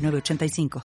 985. 0.00 0.82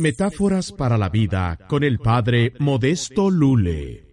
Metáforas 0.00 0.72
para 0.72 0.96
la 0.96 1.10
vida 1.10 1.58
con 1.68 1.84
el 1.84 1.98
padre 1.98 2.54
Modesto 2.58 3.28
Lule. 3.28 4.08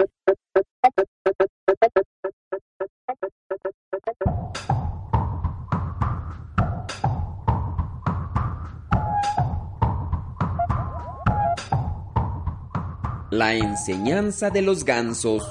La 13.29 13.55
enseñanza 13.55 14.49
de 14.49 14.61
los 14.61 14.85
gansos. 14.85 15.43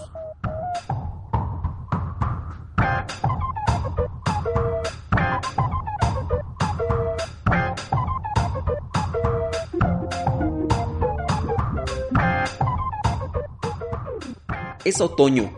Es 14.86 15.02
otoño. 15.02 15.50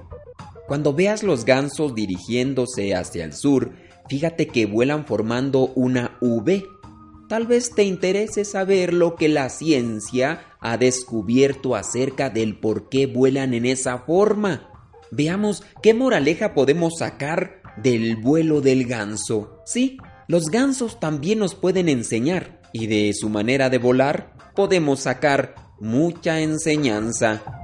Cuando 0.66 0.92
veas 0.92 1.22
los 1.22 1.44
gansos 1.44 1.94
dirigiéndose 1.94 2.96
hacia 2.96 3.24
el 3.24 3.32
sur, 3.32 3.70
fíjate 4.08 4.48
que 4.48 4.66
vuelan 4.66 5.06
formando 5.06 5.68
una 5.76 6.16
V 6.20 6.66
Tal 7.28 7.46
vez 7.46 7.74
te 7.74 7.84
interese 7.84 8.46
saber 8.46 8.94
lo 8.94 9.14
que 9.14 9.28
la 9.28 9.50
ciencia 9.50 10.46
ha 10.60 10.78
descubierto 10.78 11.76
acerca 11.76 12.30
del 12.30 12.56
por 12.58 12.88
qué 12.88 13.06
vuelan 13.06 13.52
en 13.52 13.66
esa 13.66 13.98
forma. 13.98 14.70
Veamos 15.10 15.62
qué 15.82 15.92
moraleja 15.92 16.54
podemos 16.54 16.98
sacar 16.98 17.60
del 17.76 18.16
vuelo 18.16 18.62
del 18.62 18.86
ganso. 18.86 19.60
Sí, 19.66 19.98
los 20.26 20.46
gansos 20.46 21.00
también 21.00 21.38
nos 21.38 21.54
pueden 21.54 21.90
enseñar 21.90 22.62
y 22.72 22.86
de 22.86 23.12
su 23.12 23.28
manera 23.28 23.68
de 23.68 23.78
volar 23.78 24.32
podemos 24.56 25.00
sacar 25.00 25.54
mucha 25.80 26.40
enseñanza. 26.40 27.57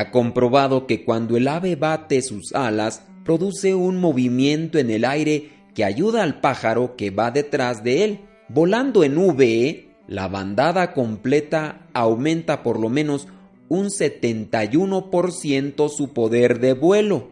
Ha 0.00 0.10
comprobado 0.10 0.86
que 0.86 1.04
cuando 1.04 1.36
el 1.36 1.46
ave 1.46 1.76
bate 1.76 2.22
sus 2.22 2.54
alas, 2.54 3.02
produce 3.22 3.74
un 3.74 3.98
movimiento 3.98 4.78
en 4.78 4.88
el 4.88 5.04
aire 5.04 5.50
que 5.74 5.84
ayuda 5.84 6.22
al 6.22 6.40
pájaro 6.40 6.96
que 6.96 7.10
va 7.10 7.30
detrás 7.30 7.84
de 7.84 8.04
él. 8.04 8.20
Volando 8.48 9.04
en 9.04 9.18
V, 9.18 9.90
la 10.08 10.28
bandada 10.28 10.94
completa 10.94 11.86
aumenta 11.92 12.62
por 12.62 12.80
lo 12.80 12.88
menos 12.88 13.28
un 13.68 13.88
71% 13.88 15.90
su 15.90 16.14
poder 16.14 16.60
de 16.60 16.72
vuelo. 16.72 17.28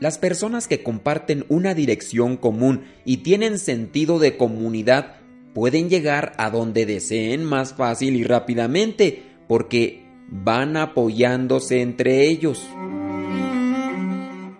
Las 0.00 0.18
personas 0.18 0.66
que 0.66 0.82
comparten 0.82 1.44
una 1.48 1.74
dirección 1.74 2.36
común 2.36 2.82
y 3.04 3.18
tienen 3.18 3.60
sentido 3.60 4.18
de 4.18 4.36
comunidad 4.36 5.18
pueden 5.54 5.88
llegar 5.88 6.32
a 6.36 6.50
donde 6.50 6.84
deseen 6.84 7.44
más 7.44 7.74
fácil 7.74 8.16
y 8.16 8.24
rápidamente, 8.24 9.22
porque 9.46 10.07
van 10.30 10.76
apoyándose 10.76 11.80
entre 11.80 12.26
ellos. 12.26 12.68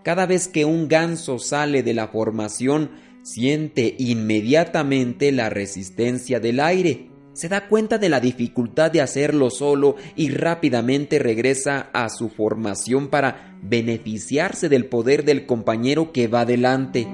Cada 0.03 0.27
vez 0.27 0.49
que 0.49 0.65
un 0.65 0.89
ganso 0.89 1.39
sale 1.39 1.83
de 1.83 1.95
la 1.95 2.09
formación, 2.09 2.91
siente 3.23 3.95
inmediatamente 3.99 5.33
la 5.33 5.51
resistencia 5.51 6.41
del 6.41 6.61
aire. 6.61 7.11
Se 7.35 7.49
da 7.49 7.69
cuenta 7.69 7.99
de 7.99 8.09
la 8.09 8.19
dificultad 8.19 8.91
de 8.91 9.01
hacerlo 9.01 9.51
solo 9.51 9.97
y 10.17 10.31
rápidamente 10.31 11.19
regresa 11.19 11.91
a 11.93 12.09
su 12.09 12.31
formación 12.31 13.09
para 13.09 13.59
beneficiarse 13.63 14.69
del 14.69 14.87
poder 14.87 15.25
del 15.25 15.47
compañero 15.47 16.11
que 16.11 16.27
va 16.27 16.45
delante. 16.45 17.07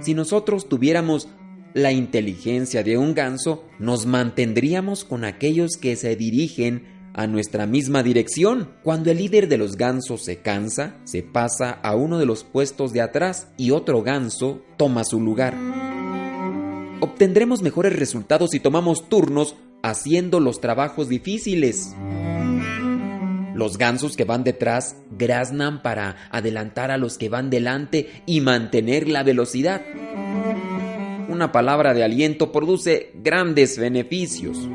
Si 0.00 0.14
nosotros 0.14 0.68
tuviéramos 0.68 1.28
la 1.74 1.92
inteligencia 1.92 2.82
de 2.82 2.96
un 2.96 3.14
ganso, 3.14 3.64
nos 3.78 4.06
mantendríamos 4.06 5.04
con 5.04 5.24
aquellos 5.24 5.76
que 5.80 5.96
se 5.96 6.16
dirigen 6.16 7.01
a 7.14 7.26
nuestra 7.26 7.66
misma 7.66 8.02
dirección. 8.02 8.70
Cuando 8.82 9.10
el 9.10 9.18
líder 9.18 9.48
de 9.48 9.58
los 9.58 9.76
gansos 9.76 10.24
se 10.24 10.38
cansa, 10.38 10.96
se 11.04 11.22
pasa 11.22 11.70
a 11.82 11.94
uno 11.94 12.18
de 12.18 12.26
los 12.26 12.44
puestos 12.44 12.92
de 12.92 13.00
atrás 13.00 13.48
y 13.56 13.70
otro 13.70 14.02
ganso 14.02 14.62
toma 14.76 15.04
su 15.04 15.20
lugar. 15.20 15.54
Obtendremos 17.00 17.62
mejores 17.62 17.98
resultados 17.98 18.50
si 18.50 18.60
tomamos 18.60 19.08
turnos 19.08 19.56
haciendo 19.82 20.40
los 20.40 20.60
trabajos 20.60 21.08
difíciles. 21.08 21.94
Los 23.54 23.76
gansos 23.76 24.16
que 24.16 24.24
van 24.24 24.44
detrás 24.44 24.96
graznan 25.10 25.82
para 25.82 26.16
adelantar 26.30 26.90
a 26.90 26.96
los 26.96 27.18
que 27.18 27.28
van 27.28 27.50
delante 27.50 28.08
y 28.24 28.40
mantener 28.40 29.08
la 29.08 29.22
velocidad. 29.22 29.82
Una 31.28 31.52
palabra 31.52 31.92
de 31.92 32.04
aliento 32.04 32.52
produce 32.52 33.10
grandes 33.14 33.78
beneficios. 33.78 34.68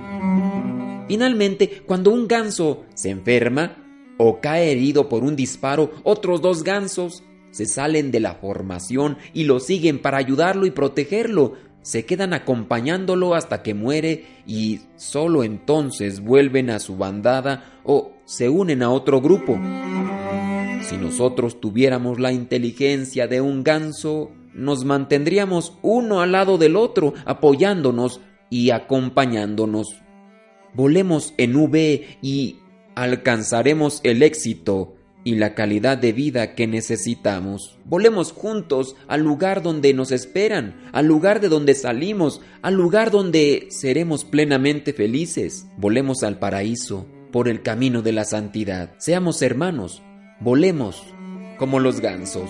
Finalmente, 1.07 1.81
cuando 1.85 2.12
un 2.12 2.28
ganso 2.28 2.84
se 2.94 3.09
enferma 3.09 3.78
o 4.18 4.41
cae 4.41 4.72
herido 4.72 5.07
por 5.09 5.23
un 5.23 5.35
disparo, 5.35 5.91
otros 6.03 6.41
dos 6.41 6.63
gansos 6.63 7.23
se 7.51 7.66
salen 7.66 8.12
de 8.12 8.19
la 8.19 8.35
formación 8.35 9.18
y 9.34 9.45
lo 9.45 9.59
siguen 9.59 10.00
para 10.00 10.18
ayudarlo 10.18 10.66
y 10.66 10.72
protegerlo. 10.72 11.53
Se 11.81 12.06
quedan 12.06 12.34
acompañándolo 12.34 13.34
hasta 13.34 13.63
que 13.63 13.73
muere 13.73 14.25
y 14.45 14.81
solo 14.97 15.44
entonces 15.44 16.19
vuelven 16.19 16.69
a 16.69 16.79
su 16.79 16.97
bandada 16.97 17.79
o 17.85 18.12
se 18.25 18.50
unen 18.50 18.84
a 18.84 18.89
otro 18.89 19.22
grupo. 19.22 19.57
Si 20.81 20.97
nosotros 20.97 21.62
tuviéramos 21.62 22.19
la 22.19 22.34
inteligencia 22.34 23.28
de 23.28 23.39
un 23.39 23.63
ganso, 23.63 24.31
nos 24.53 24.84
mantendríamos 24.84 25.78
uno 25.81 26.22
al 26.22 26.34
lado 26.34 26.57
del 26.57 26.75
otro, 26.75 27.13
apoyándonos 27.25 28.19
y 28.50 28.72
acompañándonos 28.72 30.01
volemos 30.73 31.33
en 31.38 31.55
V 31.55 32.05
y 32.22 32.59
alcanzaremos 32.95 34.01
el 34.03 34.23
éxito 34.23 34.95
y 35.23 35.35
la 35.35 35.55
calidad 35.55 35.97
de 35.97 36.13
vida 36.13 36.55
que 36.55 36.67
necesitamos. 36.67 37.78
Volemos 37.83 38.31
juntos 38.31 38.95
al 39.09 39.23
lugar 39.23 39.61
donde 39.61 39.94
nos 39.94 40.13
esperan, 40.13 40.89
al 40.94 41.06
lugar 41.06 41.41
de 41.41 41.50
donde 41.50 41.75
salimos, 41.75 42.41
al 42.61 42.75
lugar 42.75 43.11
donde 43.11 43.68
seremos 43.69 44.24
plenamente 44.24 44.94
felices. 44.94 45.68
Volemos 45.77 46.24
al 46.24 46.39
paraíso 46.39 47.07
por 47.31 47.50
el 47.50 47.62
camino 47.62 48.01
de 48.01 48.13
la 48.13 48.24
santidad. 48.24 48.94
Seamos 49.00 49.42
hermanos, 49.42 50.01
volemos 50.39 51.03
como 51.57 51.81
los 51.81 52.00
gansos. 52.00 52.50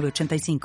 906985. 0.00 0.60